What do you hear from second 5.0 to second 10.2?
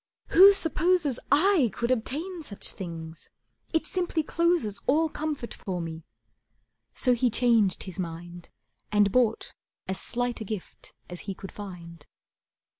comfort for me." So he changed his mind And bought as